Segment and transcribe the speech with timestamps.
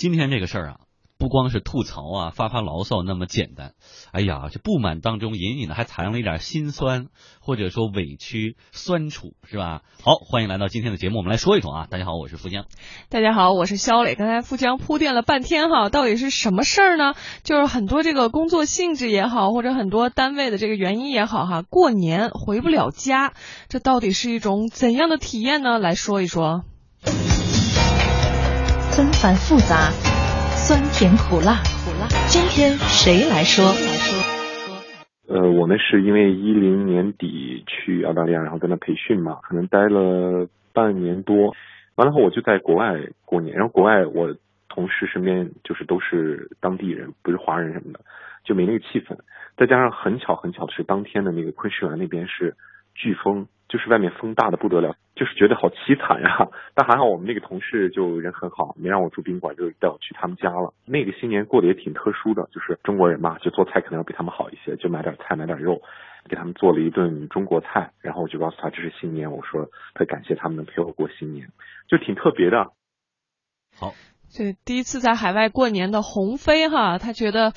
[0.00, 0.76] 今天这个事儿啊。
[1.18, 3.74] 不光是吐槽啊、发发牢骚那么简单，
[4.10, 7.08] 哎呀，这不满当中隐隐的还藏了一点心酸，
[7.42, 9.82] 或者说委屈、酸楚，是吧？
[10.02, 11.86] 好，欢迎来到今天的节目，我们来说一说啊。
[11.90, 12.64] 大家好，我是富江。
[13.10, 14.14] 大家好，我是肖磊。
[14.14, 17.12] 刚才富江铺垫了半天哈，到底是什么事儿呢？
[17.42, 23.34] 就是很多这个工作性质也好，或者很多单位的这个原因也好哈，过年回不了家，
[23.68, 25.78] 这到底是一种怎样的体验呢？
[25.78, 26.64] 来说一说。
[29.20, 29.92] 繁复杂。
[30.56, 32.08] 酸甜苦辣，苦辣。
[32.26, 33.68] 今天谁来说？
[33.68, 34.16] 来说。
[35.28, 41.54] 呃，我们是因为一零年底去澳大利亚，然后在那培训嘛，可能待了半年多。
[41.96, 43.54] 完了后，我就在国外过年。
[43.54, 44.34] 然后国外我
[44.70, 48.00] 同事身边就是都是当地人，不是华人什么的，
[48.44, 49.18] 就没那个气氛。
[49.58, 52.56] 再加上很巧很巧的是，当天的那个昆士兰那边是
[52.96, 53.46] 飓风。
[53.70, 56.48] 就是外面风大的不得了，就是觉得好凄惨呀。
[56.74, 60.74] 但还好我们那个同事就人很好，没让我住宾馆，就带我去他们家了。
[60.84, 65.80] 那个新年过得也挺特殊的，就是中国人嘛，就做菜可能要比他们好一些，就买点菜买点肉，
[66.28, 67.92] 给他们做了一顿中国菜。
[68.00, 71.48] 然后我就告诉他这是新年，我说特感谢他们能陪我过新年，
[71.88, 72.72] 就挺特别的。
[73.78, 73.94] 好，
[74.28, 77.52] 这第一次在海外过年的鸿飞哈，他觉得。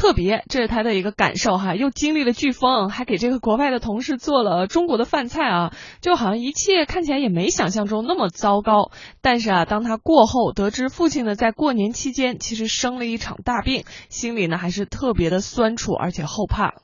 [0.00, 8.92] 特别，这是他的一个感受哈，又经历了飓风，还给这个国外的同事做了中国的饭菜啊，就好像一切看起来也没想象中那么糟糕。
[9.20, 16.76] 但是啊，当他过后得知父亲呢在过年期间其实生了一场大病，心里呢还是特别的酸楚，而且后怕。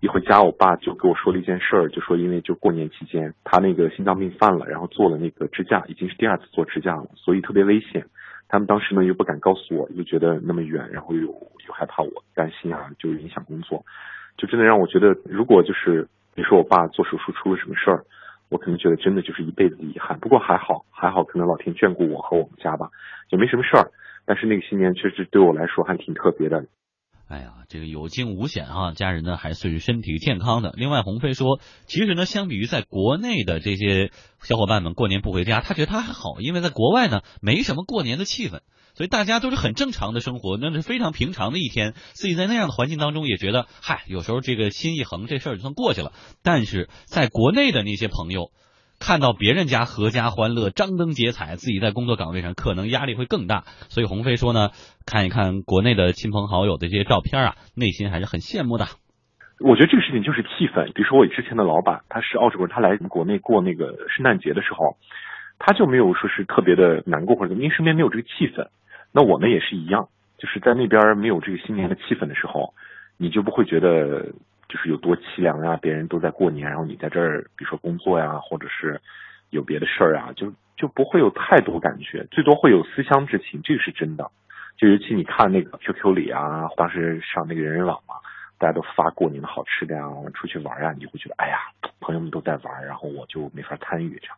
[0.00, 8.06] 一回家，我爸就跟我说了一件事儿，就说因为就过年期间他那个心脏病犯了，然后做了那个支架，已经是第二次做支架了，所以特别危险。
[8.50, 13.84] 他们当时呢又不敢告诉我，又觉得那么远，然后又又害怕我担心啊，就影响工作，
[14.36, 18.04] 就真的让我觉得，如果就是你说我爸做手术出了什么事儿，
[18.48, 20.18] 我可能觉得真的就是一辈子的遗憾。
[20.18, 22.90] 不过还好，还好，可能老天眷顾我和我们家吧，
[23.30, 23.88] 也没什么事儿。
[24.26, 26.64] 但是那个新年确实对我来说还挺特别的。
[27.30, 30.74] 哎呀，这个有惊无险啊，家人呢还是身体健康的。
[30.76, 34.10] 另外，鸿飞说，其实呢，相比于在国内的这些
[34.42, 38.62] 小伙伴们过年不回家，他觉得他还好，因为在国外呢没什么过年的气氛，
[38.94, 41.94] 所以大家都是很正常的生活，那是非常平常的一天。
[42.14, 46.12] 自己在那样的环境当中也觉得，嗨，有时候这个心一横，这事儿就算过去了。
[46.42, 48.50] 但是在国内的那些朋友。
[49.00, 53.64] 看到别人家阖家欢乐、张灯结彩，自己在工作岗位上可能压力会更大。
[53.88, 54.68] 所以鸿飞说呢，
[55.06, 58.84] 看一看国内的亲朋好友的这些照片啊，内心还是很羡慕的。
[59.58, 60.92] 我觉得这个事情就是气氛。
[60.92, 64.98] 比如说我之前的老板，他是澳洲人，他来国内过那个圣诞节的时候，
[65.58, 68.68] 他就没有说是特别的难过或者怎么，因为身边没有这个气氛。
[69.12, 72.74] 那我们也是一样，就是在那边没有这个新年的气氛的时候，
[73.16, 74.34] 你就不会觉得。
[74.70, 75.76] 就是有多凄凉呀！
[75.82, 79.00] 别人都在过年，然后你在这儿，比如说工作呀，或者是
[79.50, 84.30] 有别的事儿啊，就就不会有太多感觉，最多会有思乡之情，这个是真的。
[84.78, 88.14] 就尤其你看那个 QQ 里啊，当时上那个人人网嘛，
[88.58, 90.04] 大家都发过年的好吃的呀，
[90.34, 91.58] 出去玩呀，你就会觉得哎呀，
[92.00, 94.36] 朋友们都在玩，然后我就没法参与这样。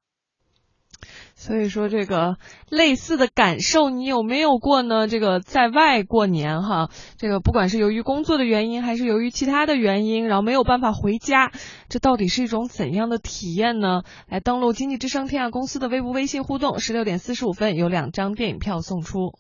[1.35, 2.37] 所以说，这个
[2.69, 5.09] 类似的感受你有没有过呢？
[5.09, 11.51] 这个在外过年哈，这个不管是由于工作的原因，还是由于其他的原因，然后没有办法回家，
[11.89, 14.03] 这到底是一种怎样的体验呢？
[14.29, 19.33] 来登录经济之声天下公司的微博、微信互动，十六点四十五分有两张电影票送出。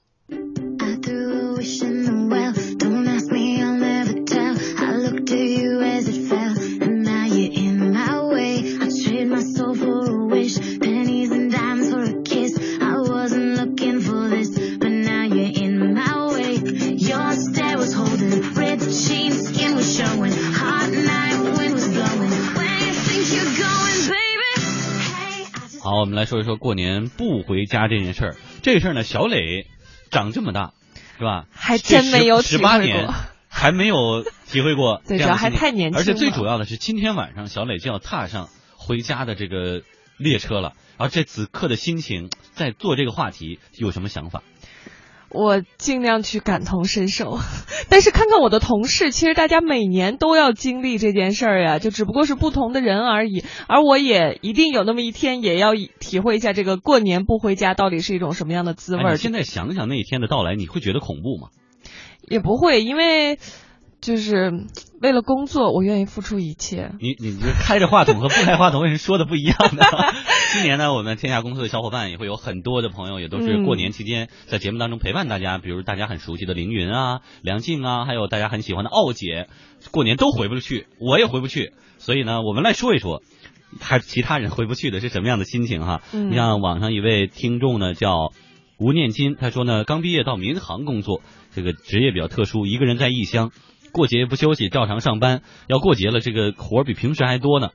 [26.32, 28.36] 说一说过年不回家这件事儿。
[28.62, 29.66] 这事儿呢，小磊
[30.10, 30.72] 长这么大，
[31.18, 31.44] 是吧？
[31.52, 33.10] 还真没有十八年，
[33.50, 35.02] 还没有体会过。
[35.06, 36.00] 对，主要还太年轻。
[36.00, 38.48] 而且最主要的是，今天晚上小磊就要踏上
[38.78, 39.82] 回家的这个
[40.16, 40.72] 列车了。
[40.96, 44.42] 而这此刻的心情，在做这个话题，有什么想法？
[45.32, 47.38] 我尽量去感同身受，
[47.88, 53.44] 但是看看我的同事，其实大家每年都要经历这件事儿呀，就只不过是不同的人而已。
[53.68, 59.02] 而我也一定有那么一天，也要体会一下这个过年不回家到底是一种什么样的滋味。
[59.10, 61.48] 你现在想想那一天的到来，你会觉得恐怖吗？
[62.28, 63.38] 也不会，因为。
[64.02, 64.52] 就是
[65.00, 66.90] 为了工作，我愿意付出一切。
[66.98, 69.84] 你你这开着话筒和不开话筒为什么说的不一样呢？
[70.52, 75.56] 今年呢，我们天下公司的小伙伴也会有很多的朋友，也都是过年期间在节目当中陪伴大家。
[75.56, 79.48] 比如大家很熟悉的凌云啊、梁静啊，还有大家很喜欢的奥姐，
[79.92, 81.72] 过年都回不去，我也回不去。
[81.96, 83.22] 所以呢，我们来说一说，
[83.80, 86.02] 还其他人回不去的是什么样的心情哈？
[86.12, 88.32] 你像网上一位听众呢，叫。
[88.78, 91.22] 吴念金他说呢，刚毕业到民航工作，
[91.54, 93.52] 这个职业比较特殊，一个人在异乡，
[93.92, 95.42] 过节不休息，照常上班。
[95.68, 97.68] 要过节了，这个活儿比平时还多呢。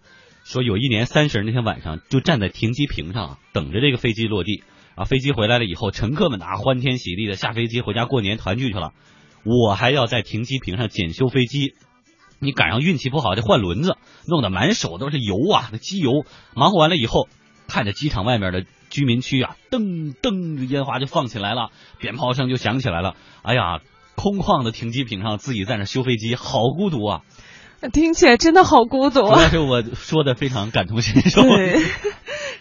[0.48, 4.64] 说有一年三十那天晚上，就站在停机坪上等着这个飞机落地。
[4.96, 8.94] 啊，飞机回来了以后，乘客们啊欢天喜地的下飞机回家过年团聚去了。
[9.44, 11.74] 我还要在停机坪上检修飞机。
[12.40, 16.26] 你赶上运气不好，得换轮子，弄得满手都是油啊，那机油。
[16.56, 17.28] 忙活完了以后，
[17.68, 18.66] 看着机场外面的。
[18.90, 23.18] 居民区啊，噔噔，烟花就放起来了，鞭炮声就响起来了。
[23.42, 23.82] 哎呀，
[24.16, 27.22] 空旷的停机坪上，自己在那修飞机，好孤独啊！
[27.94, 29.22] 听起来真的好孤独。
[29.28, 31.42] 主要是我说的非常感同身受。
[31.42, 31.82] 对。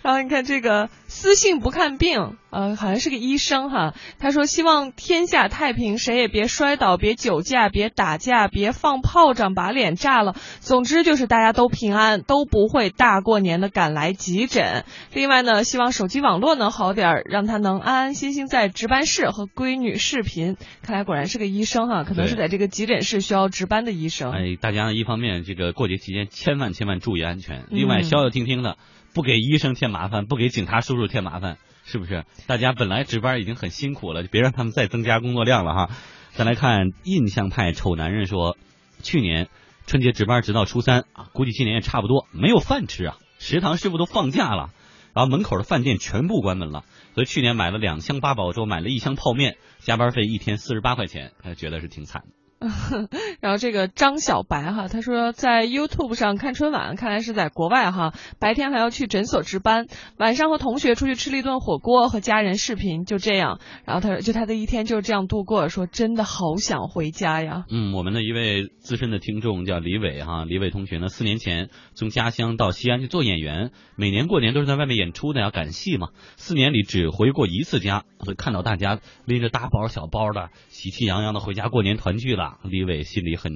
[0.07, 3.93] 然后你看这个私信不看病，呃，好像是个医生哈。
[4.21, 10.37] 他说希望天下太平，谁也别摔倒，别酒驾，别打架，别放炮仗把脸炸了。
[10.61, 14.85] 总之就是大家都平安，都不会大过年的赶来急诊。
[15.13, 20.57] 另外呢，希望手机网络能好点，让他能安安心心在值班室和闺女视频。
[20.83, 24.31] 看来果然是个医生哈，可能是在这个急诊室需要值班的医生。
[24.31, 28.77] 哎，大家一方面这个过节期间千万千万注意安全，另外消消停停的。
[29.17, 32.27] 不给医生添麻烦，不给警察叔叔添麻烦，是不是？
[32.47, 35.91] 大家本来值班已经很辛苦了，就别让他们再增加工作量了哈。
[36.33, 38.59] 再来看印象派丑男人说，
[39.03, 39.49] 去年
[39.87, 44.69] 春节值班直到初三啊，估计今年也差不多，没有饭吃啊，食堂师傅都放假了，
[45.15, 46.85] 然后门口的饭店全部关门了，
[47.15, 52.25] 所以去年买了两箱八宝粥，买了一箱泡面，加班费一天四十八块钱，他觉得是挺惨。
[53.41, 59.87] 然后这个张小白哈，他说在 YouTube 上看春晚，看来是在国外哈，白天还要去诊所值班，
[60.17, 63.61] 晚上和同学出去吃了一顿火锅，和家人视频，就这样。
[63.85, 67.67] 然后他说，就他的一天就这样度过，说真的好想回家呀。
[67.71, 76.09] 嗯，我们的一位资深的听众叫李伟哈，李伟同学呢，四年前从家乡到西安去做演员，每年过年都是在外面演出的，要赶戏嘛。
[76.37, 82.46] 四年里只回过一次家，所以看到大家拎着大包小包的，喜气洋洋的回家过年团聚了。
[82.63, 83.53] 李伟心里很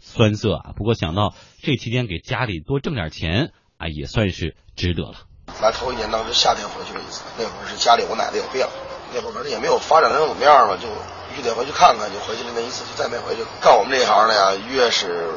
[0.00, 5.26] 酸涩啊，不过想到这期间给家里多挣点钱啊，也算是值得了。
[5.60, 8.66] 来头一年当时夏天回去了一次，那会儿是家里我奶奶有病，
[9.12, 10.88] 那会儿反正也没有发展成什么样嘛，就
[11.30, 13.42] 必须得回去看看，就回去了那一次就再没回去。
[13.60, 15.30] 干我们这一行的呀，越是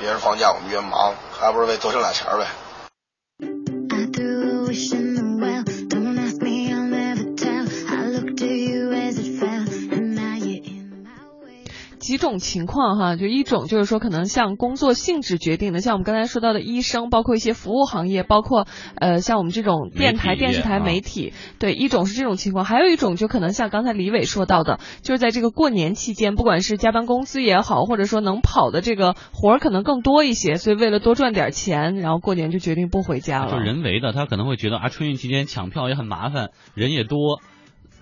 [0.00, 2.46] 别人放假我们越忙，还不是为多挣俩钱呗。
[12.14, 33.50] 几种情况哈，就一种就是说可能像工作性质决定的，像我们刚才说到的医生，包括一些服务行业，包括呃像我们这种电台、电视台、媒体，对，一种是这种情况，还有一种就可能像刚才李伟说到的，就是在这个过年期间，不管是加班工资也好，或者说能跑的这个活儿可能更多一些，所以为了多赚点钱，然后过年就决定不回家了。
[33.50, 37.40] 就人为的，他可能会觉得啊，春运期间抢票也很麻烦，人也多，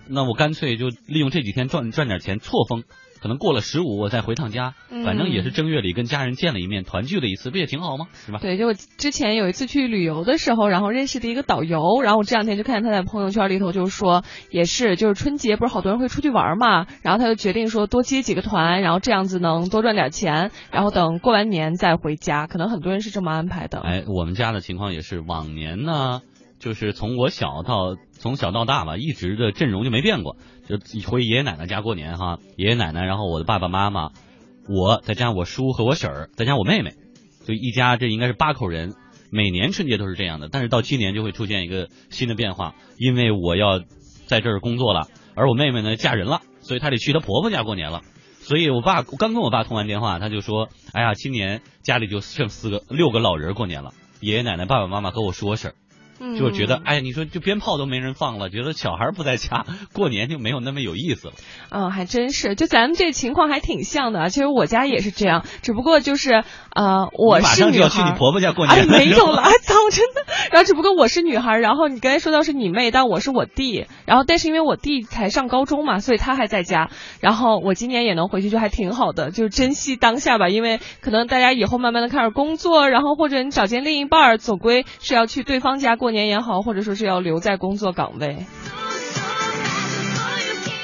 [0.07, 2.83] 那我干脆就利用这几天赚赚点钱，错峰。
[3.23, 4.73] 可能过了十五，我再回趟家，
[5.05, 8.07] 反正也是正月里跟家人见了一面，团聚了一次，不也挺好吗？
[8.25, 8.39] 是吧？
[8.41, 22.45] 对，就我之前有一次去旅游的时候，然后认识的一个导游，然后我这两天就看见他在朋友圈里头就说，也是就是春节不是好多人会出去玩嘛，然后他就决定说多接几个团，然后这样子能多赚点钱，然后等过完年再回家。
[22.47, 23.79] 可能很多人是这么安排的。
[23.79, 26.19] 哎，我们家的情况也是，往年呢。
[26.63, 30.77] 就是从我小到从小到大吧，一直的阵容就没变过，就
[31.09, 34.11] 回爷爷奶奶家过年哈，爷爷奶奶，然后我的爸爸妈妈，
[34.69, 36.93] 我再加上我叔和我婶儿，再加上我妹妹，
[37.45, 38.93] 就一家这应该是八口人，
[39.29, 43.81] 每年春节都是这样的，但是到今年就会出现一个新的变化，因为我要
[44.25, 48.03] 在这儿工作了，而我妹妹呢嫁人了，所以她得去她婆婆家过年了，
[48.39, 53.91] 所以我爸刚跟我爸通完电话，他就说，哎呀，今年家里就剩四个六个老人过年了，
[54.21, 55.75] 爷爷奶奶、爸爸妈妈和我叔我婶儿。
[56.19, 61.33] 就觉得，哎，你说就鞭炮都没人放了，觉得小孩不在家，过年就没有那么有意思了。
[61.69, 64.29] 嗯，还真是，就咱们这情况还挺像的。
[64.29, 66.43] 其实我家也是这样，只不过就是
[66.73, 70.23] 呃，我是马上就要去你婆婆家过年，哎， 没有了，操，真的。
[70.51, 73.85] 然后只不过我是女孩，然后你刚才说到是你妹，但我是我弟。
[74.05, 76.89] 然后但是因为我弟才上高中嘛，所以他还在家。
[77.19, 80.49] 然后我今年也能回去，就还挺好的，就是珍惜当下吧。
[80.49, 86.13] 因为可能大家以后慢慢的开始工作，然后或者你找见另一半，总归是要去对方家过。
[86.13, 88.45] 年也好，或者说是要留在工作岗位，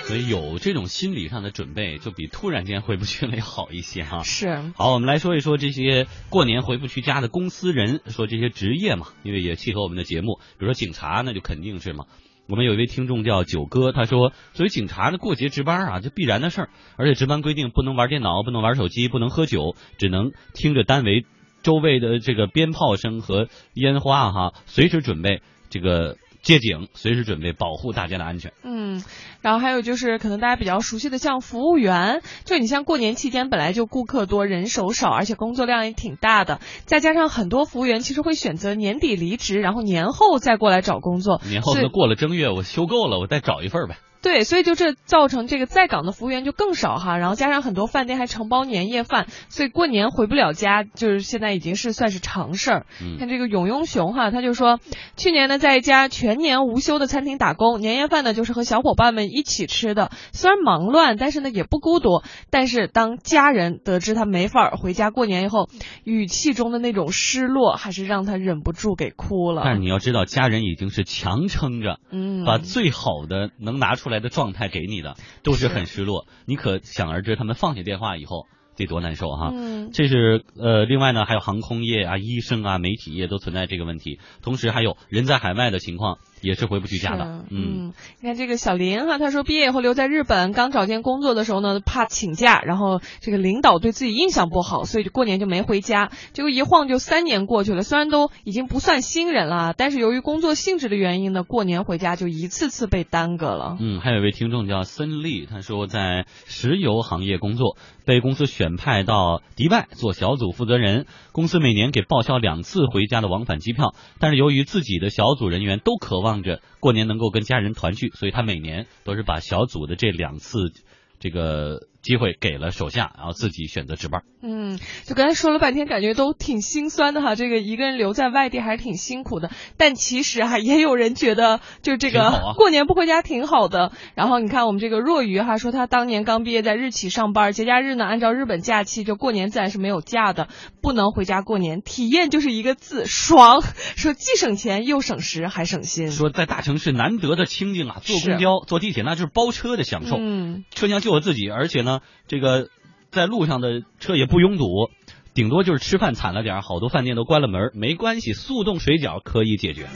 [0.07, 4.23] 所以有这种心理上的准备，就比突然间回不去了要好一些哈。
[4.23, 4.71] 是。
[4.75, 10.39] 好，我们来说一说这些过年回不去家的公司人，说这些职业嘛，因为也契合我们的节目。
[10.57, 12.05] 比如说警察，那就肯定是嘛。
[12.47, 21.27] 我们有一位听众叫九哥，他说，作为警察的过节值班啊，这必然的事儿，而且值班规定不能玩电脑，不能玩手机，不能喝酒，只能听着单位。
[21.63, 28.53] 周围的这个鞭炮声和烟花哈，随时准备这个接警，随时准备保护大家的安全。
[28.63, 29.03] 嗯，
[29.41, 41.41] 然后还有就是可能大家比较熟悉的像服务员，就你像过年期间本来就顾客多人手少，而且工作量也挺大的，再加上很多服务员其实会选择年底离职，然后年后再过来找工作。
[41.45, 43.97] 年后可能过了正月，我休够了，我再找一份呗。
[44.21, 52.85] 对，所以就这造成这个在岗的服务员就更少哈，然后加上很多饭店还承包年夜饭，所以过年回不了家，就是现在已经是算是常事儿。
[53.01, 54.79] 嗯看这个永庸雄哈，他就说，
[55.15, 62.21] 去年呢在一家全年无休的餐厅打工，年夜饭呢就是和小伙伴们一起吃的，虽然忙乱，但是呢也不孤独。
[62.49, 65.69] 但是当家人得知他没法回家过年以后，
[66.03, 69.61] 语气中的那种失落，还是让他忍不住给哭了。
[69.63, 76.27] 但是你要知道，家人已经是强撑着，嗯，把最好的能拿出来的状态给你的，都是很失落。
[76.45, 79.51] 你可想而知，他们放下电话以后得多难受哈。
[79.53, 87.25] 嗯这是呃，另外呢，还有航空业啊、医生啊、媒体业都存在这个问题，同时还有人在海外的情况也是回不去家的。
[87.25, 96.11] 嗯，嗯，你看这个小林哈，他说毕业以后留在日本，刚找见工作的时候呢，怕请假，然后这个领导对自己印象不好，所以就过年就没回家。
[96.33, 103.77] 结果一晃就三年过去了，虽然都已经不算新人了，但是由于工作性质的原因呢，过年回家就一次次被耽搁了。
[103.79, 111.05] 嗯，还有一位听众叫孙丽，他说在石油行业工作，被公司选派到迪拜做小组负责人。
[111.31, 120.71] 公司每年给报销两次回家的往返机票，但是由于自己的小组人员都渴望望着过年能够跟家人团聚，所以他每年都是把小组的这两次
[121.19, 124.23] 这个机会给了手下，然后自己选择值班。
[124.41, 127.35] 嗯，就刚才说了半天，感觉都挺心酸的哈。
[127.35, 133.91] 这个一个人留在外地还是挺辛苦的，但其实哈也有人觉得，就这个、啊过年不回家挺好的。
[134.15, 140.47] 然后你看我们这个若愚哈说他当年刚毕业在日企上班，节假日呢按照日本假期，就过年自然是没有假的，
[140.81, 143.61] 不能回家过年，体验就是一个字爽。
[143.95, 146.09] 说既省钱又省时还省心。
[146.09, 150.17] 说在大城市难得的清静啊，坐公交、坐地铁那就是包车的享受。
[150.17, 152.69] 嗯，车厢就我自己，而且呢，这个
[153.11, 154.89] 在路上的车也不拥堵，
[155.33, 159.87] 顶多就是吃饭惨了点，好多饭店都关了门，没关系，速冻水饺可以解决。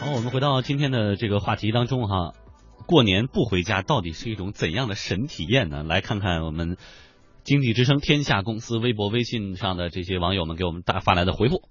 [0.00, 2.34] 好，我们回到今天的这个话题当中哈，
[2.86, 5.82] 过年不回家到底是一种怎样的神体验呢？
[5.82, 6.76] 来看看我们
[7.42, 11.62] 经济之声天下公司微博、微信上的这些网友们给我们大发来的回复。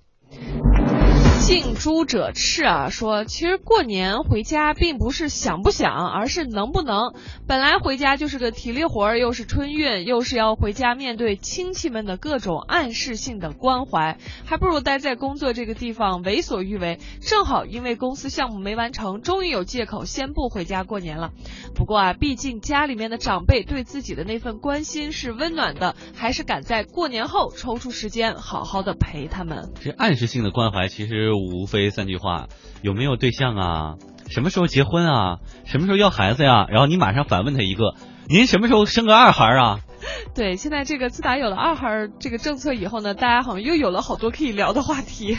[1.43, 7.13] 近朱者赤啊，说其实过年回家并不是想不想，而是能不能。
[7.49, 16.99] 本来回家就是个体力活儿，又是春运，又是要回家面对亲戚们的各种暗示性的关怀，还不如待在工作这个地方为所欲为。
[17.19, 21.31] 正好因为公司项目没完成，终于有借口先不回家过年了。
[21.75, 29.73] 不过啊，毕竟家里面的长辈对自己的那份关心是温暖的，还是赶在过年后抽出时间好好的陪他们。
[29.81, 32.47] 这暗示性的关怀其实就无非三句话：
[32.83, 33.95] 有没有对象啊？
[34.29, 35.39] 什么时候结婚啊？
[35.65, 36.67] 什么时候要孩子呀？
[36.69, 37.95] 然后你马上反问他一个：
[38.29, 39.79] 您什么时候生个二孩啊？
[40.35, 45.35] 对，现在这个自打有了二孩这个政策以后呢，大家好像又有了好多可以聊的话题。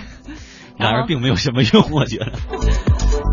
[0.76, 2.32] 然而并没有什么用， 我觉得。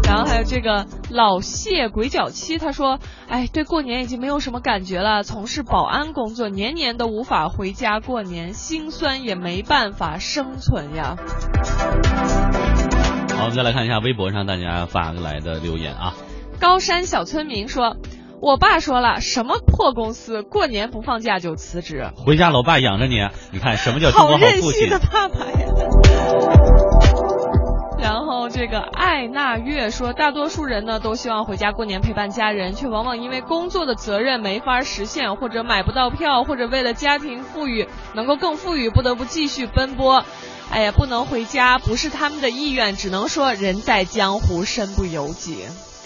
[0.03, 11.15] 然后还有这个老谢鬼脚七，他说：“哎，对过年已经没有什么感觉了，从事保安工作，年年都无法回家过年，心酸也没办法生存呀。
[13.37, 16.13] 好，我们再来看一下微博上大家发来的留言啊。”
[16.59, 17.95] 高山小村民说
[18.39, 23.15] ：“我爸说了，什么破公司，过年不放假就辞职，回家老爸养着你，
[23.51, 24.99] 你看什么叫中好国好父亲任性的？
[24.99, 25.67] 爸爸呀。”
[28.01, 40.25] 然后这个艾纳月说，大多数人呢都希望回家过年陪伴家人，却往往因为工作的责任没法实现，或者买不到票，或者为了家庭富裕能够更富裕，不得不继续奔波。
[40.71, 45.57] 哎呀，不能回家不是他们的意愿，只能说人在江湖身不由己。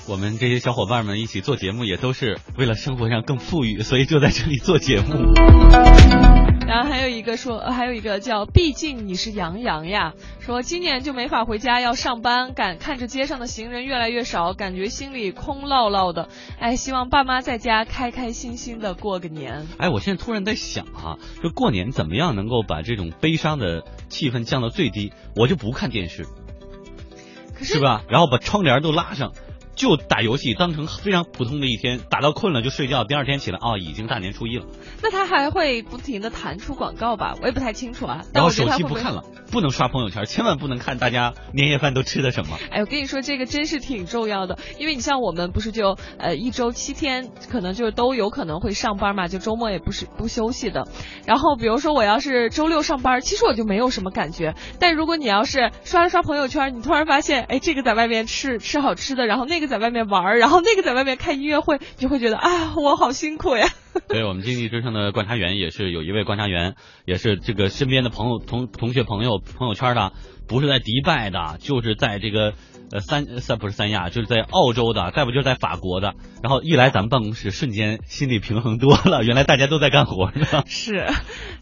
[0.08, 5.34] 我们这些小伙伴们一起做节目，也都是为了生活上更富裕，所以就在这里做节目。
[6.68, 16.28] 然后还有一个说，呃还有一个叫“毕竟你是杨洋呀”，说今年就没法回家要上班，感看着街上的行人越来越少，感觉心里空落落的。
[16.60, 19.68] 哎，希望爸妈在家开开心心的过个年。
[19.78, 25.14] 哎，我现在突然在想哈、就过年怎么样能够把这种悲伤的气氛降到最低？
[25.36, 26.26] 我就不看电视，
[27.54, 28.02] 可是吧？
[28.10, 29.34] 然后把窗帘都拉上，
[29.76, 34.66] 就打游戏当成非常普通的一天，打到困了就睡觉，第二天起来哦，已经大年初一了。
[35.04, 37.36] 那他还会不停的弹出广告吧？
[37.42, 38.22] 我也不太清楚啊。
[38.34, 42.58] 然后手机不看了，不能刷朋友圈，千万不能看大家年夜饭都吃的什么。
[42.72, 50.88] 哎，我跟你说这个真是挺重要的，因为你像我们不是就呃一周七天，可能就是都有可能会上班嘛，就周末也不是不休息的。
[51.28, 54.56] 然后比如说我要是周六上班，其实我就没有什么感觉。
[54.80, 63.68] 但如果你要是刷了刷朋友圈，你突然发现，哎，这个在外面吃吃好吃的，然后那个在外面玩，然后那个在外面开音乐会，你就会觉得啊，我好辛苦呀。
[64.08, 70.14] 对我们经济之声的观察员也是有一位观察员，也是这个身边的朋友、同同学、朋友、朋友圈的，
[70.48, 72.54] 不是在迪拜的，就是在这个。
[72.92, 76.14] 呃，三三不是三亚，就是在澳洲的，再不就是在法国的。
[76.44, 80.64] 然后一来咱们办公室，瞬间心里平衡多了，原来大家都在干活，是吧？
[80.70, 81.08] 是。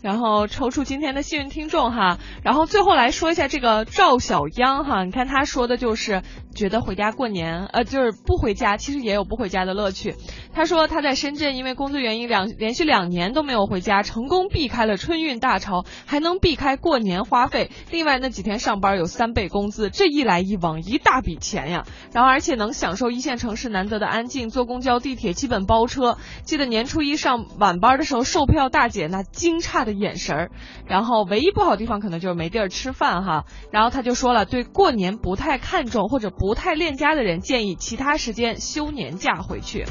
[0.02, 10.16] 然后抽出今天的幸运听众哈，然后最后来说一下这个赵小央哈，你看他说的就是觉得回家过年，呃，就是不回家，其实也有不回家的乐趣。
[10.54, 17.72] 他说他在深圳因为工作原因两连续两年都没有回家，成功避开了春运大潮，还能避开过年花费。
[17.92, 21.13] 另外那几天上班有三倍工资，这一来一往一大。
[21.14, 26.18] 大笔钱呀，然后而且能享受一线城市难得的安静，坐公交、地铁基本包车。
[26.44, 30.52] 记得年初一上晚班的时候，售票大姐那惊诧的眼神儿。
[30.88, 33.46] 然后唯一不好的地方可能就是没地儿吃饭哈。
[33.72, 39.86] 然后他就说了，对过年不太看重或者不太恋家的人，建议其他时间休年假回去。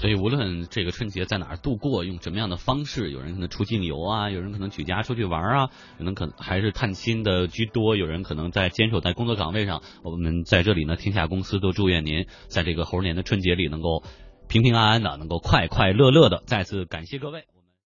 [0.00, 9.82] 所以无论这个春节在哪儿度过，用什么样的方式，有人可能出境游啊，有人可能举家出去玩啊，有人可能还是探亲的居多，有人可能在坚守在工作岗位上。
[10.02, 14.02] 我们在这里呢，天下公司都祝愿您在这个猴年的春节里能够
[14.48, 16.42] 平平安安的，能够快快乐乐的。
[16.46, 17.49] 再次感谢各位。